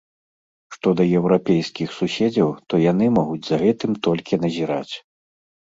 Што 0.75 0.93
да 1.01 1.05
еўрапейскіх 1.19 1.93
суседзяў, 1.99 2.49
то 2.69 2.73
яны 2.91 3.05
могуць 3.21 3.39
за 3.51 3.63
гэтым 3.67 3.91
толькі 4.11 4.43
назіраць. 4.43 4.93